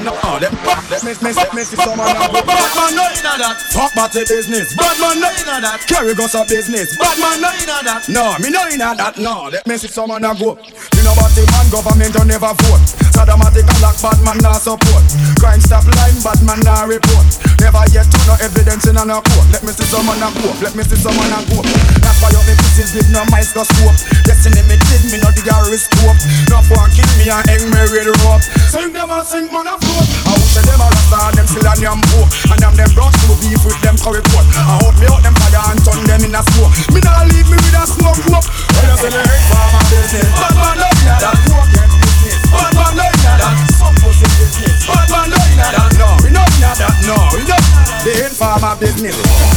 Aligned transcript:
No, 0.00 0.38
them 0.40 0.54
let 0.90 1.04
me, 1.04 1.12
me, 1.12 1.30
me 1.54 1.62
see 1.62 1.76
someone 1.76 2.08
now 2.10 2.26
go 2.32 2.42
Bad 2.42 2.72
man 2.74 2.92
no 2.98 3.04
inna 3.14 3.38
that 3.38 3.62
Fuck 3.70 3.94
party 3.94 4.26
business 4.26 4.74
Bad 4.74 4.98
man 4.98 5.20
no 5.20 5.28
inna 5.28 5.62
that 5.62 5.84
Carry 5.86 6.18
guns 6.18 6.34
a 6.34 6.42
business 6.48 6.98
Bad 6.98 7.14
man 7.20 7.38
no 7.38 7.50
inna 7.62 7.78
that 7.84 8.08
No, 8.08 8.34
me 8.42 8.50
no 8.50 8.64
inna 8.66 8.96
that 8.96 9.14
No, 9.20 9.52
let 9.52 9.62
me 9.68 9.76
see 9.76 9.86
someone 9.86 10.22
now 10.24 10.34
go 10.34 10.56
You 10.58 11.02
know 11.04 11.14
what 11.14 11.30
the 11.36 11.44
man 11.52 11.68
government 11.68 12.16
don't 12.16 12.26
never 12.26 12.50
vote 12.50 12.84
Sadomatic 13.14 13.68
and 13.68 13.80
lock 13.84 14.00
bad 14.00 14.18
man 14.24 14.40
nah 14.40 14.56
support 14.56 15.04
Crime 15.36 15.60
stop 15.60 15.84
line 16.00 16.16
bad 16.24 16.40
man 16.42 16.58
nah 16.64 16.88
report 16.88 17.28
Never 17.60 17.84
yet 17.92 18.08
to 18.08 18.18
no 18.24 18.34
evidence 18.40 18.88
in 18.88 18.96
a 18.96 19.04
no 19.04 19.20
court 19.20 19.46
Let 19.52 19.60
me 19.62 19.70
see 19.76 19.84
someone 19.84 20.16
now 20.16 20.32
go 20.32 20.48
Let 20.64 20.72
me 20.72 20.82
see 20.82 20.96
someone 20.96 21.28
now 21.28 21.44
go 21.52 21.60
That's 22.00 22.18
why 22.24 22.32
you 22.32 22.40
me 22.48 22.56
pieces 22.56 22.96
with 22.96 23.12
no 23.12 23.22
mice 23.28 23.52
go 23.52 23.68
scope 23.68 23.94
Destiny 24.24 24.64
me 24.64 24.80
did 24.90 25.06
me 25.12 25.20
no 25.20 25.28
the 25.30 25.44
risk 25.68 25.92
scope 25.92 26.18
No 26.48 26.64
for 26.66 26.82
kill 26.96 27.10
me 27.20 27.28
and 27.28 27.44
hang 27.44 27.68
me 27.68 27.82
with 27.92 28.10
rope 28.24 28.42
Sing 28.72 28.90
them 28.90 29.12
and 29.12 29.26
sing 29.28 29.46
man 29.52 29.68
a 29.68 29.76
float 29.90 30.08
I 30.26 30.30
hope 30.38 30.50
say 30.50 30.62
them 30.62 30.80
a 30.80 30.86
rasta 30.86 31.18
and 31.26 31.34
them 31.36 31.46
still 31.50 31.66
a 31.66 31.72
yam 31.82 32.00
poor 32.10 32.26
And 32.54 32.58
them 32.62 32.74
them 32.78 32.90
brush 32.94 33.16
to 33.26 33.34
beef 33.42 33.62
with 33.66 33.78
them 33.82 33.96
curry 33.98 34.22
coat 34.30 34.46
I 34.54 34.78
hope 34.82 34.96
me 34.98 35.06
out 35.10 35.22
them 35.22 35.34
fire 35.38 35.62
and 35.70 35.80
turn 35.82 36.00
them 36.06 36.22
in 36.22 36.34
a 36.34 36.42
smoke 36.54 36.72
Me 36.94 37.00
nah 37.02 37.26
leave 37.26 37.48
me 37.50 37.58
with 37.58 37.80
a 37.80 37.84
smoke 37.86 38.20
rope 38.30 38.46
When 38.78 38.86
you 38.86 38.96
say 38.98 39.10
me 39.10 39.20
hate 39.20 39.46
for 39.50 39.66
my 39.74 39.80
business 39.90 40.30
Bad 40.38 40.54
man 40.54 40.74
love 40.78 40.94
me 40.94 41.10
that 41.10 41.36
get 41.74 41.90
business 41.98 42.40
Bad 42.50 42.72
man 42.78 42.92
love 42.94 43.14
me 43.18 43.30
that 43.34 43.54
some 43.74 43.96
pussy 43.98 44.26
business 44.38 44.78
Bad 44.86 45.08
man 45.10 45.26
love 45.34 45.50
me 45.50 45.54
that 45.58 45.90
No, 45.98 46.08
we 46.22 46.28
know 46.30 46.46
me 46.46 46.58
that 46.62 46.94
No, 47.06 47.16
we 47.34 47.42
They 48.06 48.14
ain't 48.24 48.34
for 48.34 48.54
my 48.62 48.74
business 48.78 49.49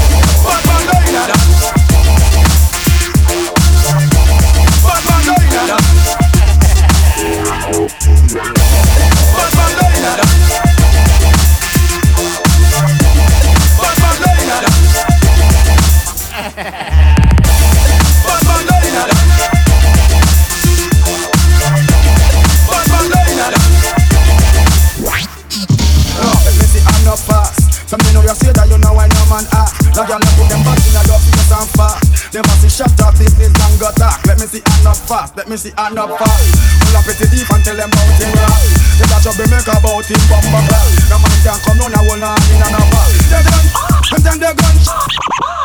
Now 30.03 30.19
you 30.19 30.35
put 30.35 30.51
them 30.51 30.59
back 30.67 30.83
in 30.83 30.99
your 30.99 31.15
face 31.15 31.47
and 31.47 31.69
fast 31.79 32.03
Them 32.35 32.43
a 32.43 32.53
see 32.59 32.67
shut 32.67 32.91
up 32.99 33.15
business 33.15 33.55
and 33.55 33.75
go 33.79 33.87
Let 34.27 34.35
me 34.35 34.51
see 34.51 34.59
I'm 34.59 34.83
not 34.83 34.99
fast, 34.99 35.31
let 35.39 35.47
me 35.47 35.55
see 35.55 35.71
I'm 35.79 35.95
not 35.95 36.19
fast 36.19 36.43
Pull 36.83 36.99
up 36.99 37.07
pretty 37.07 37.23
deep 37.31 37.47
and 37.47 37.63
tell 37.63 37.71
them 37.79 37.87
about 37.87 38.19
him 38.19 38.35
rock 38.35 38.59
They 38.99 39.07
got 39.07 39.23
trouble 39.23 39.47
make 39.47 39.63
about 39.63 40.03
him 40.03 40.19
bumper 40.27 40.59
clap 40.67 40.87
No 41.07 41.15
man 41.23 41.31
can 41.39 41.55
come 41.63 41.79
down 41.79 41.95
and 41.95 42.03
hold 42.03 42.19
on 42.19 42.35
in 42.51 42.59
and 42.59 42.75
a 42.75 42.83
They 43.31 43.41
done, 43.47 43.67
and 44.11 44.21
then 44.27 44.37
they 44.43 44.51
gun 44.51 44.75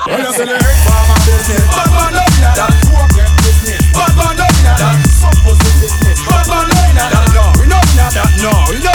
When 0.06 0.22
you 0.22 0.30
say 0.30 0.46
they 0.46 0.54
hate 0.54 0.80
for 0.86 1.02
my 1.02 1.16
business 1.26 1.64
Bad 1.74 1.90
man 1.90 2.10
love 2.14 2.30
me 2.30 2.46
that. 2.46 2.72
Poor 2.86 3.06
get 3.18 3.30
business 3.42 3.82
Bad 3.90 4.12
man 4.14 4.32
love 4.38 4.54
me 4.54 4.70
that. 4.70 5.02
Some 5.18 5.34
business 5.82 6.18
Bad 6.30 6.46
man 6.46 6.62
love 6.62 6.94
that. 6.94 7.10
No, 7.34 7.42
we 7.58 7.66
know 7.66 7.82
that. 7.82 8.30
No, 8.38 8.54
we 8.70 8.78
know 8.86 8.94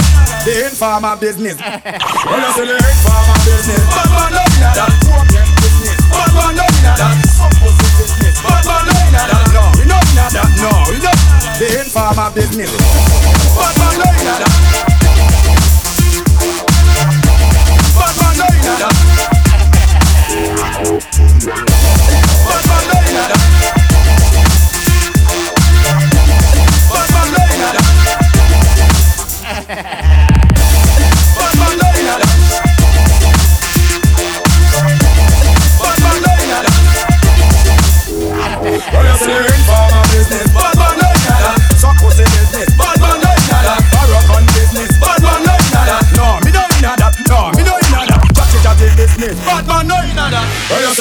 ain't 0.64 0.75
for 0.75 0.99
my 0.99 1.16
business. 1.16 1.55
When 1.59 2.39
you 2.39 2.52
say 2.55 2.66
they 2.67 2.80
hate 2.80 2.99
business 3.44 3.83
Bad 3.91 4.08
man 4.08 4.30
love 4.39 4.47
me 4.47 4.64
that 4.71 4.92
My 12.16 12.30
business 12.30 12.69
Bad 12.69 13.75
man 13.80 13.97
me 13.97 14.06
that 14.23 14.45
Bad 17.95 18.16
man 18.20 18.38
me 18.38 18.45
that 18.77 18.93
Bad 22.45 22.64
man 22.70 22.83
me 22.88 23.14
that 23.17 23.33
Bad 26.73 27.10
man 27.15 27.33
me 27.33 27.49
that 27.58 27.82
Bad 38.92 39.52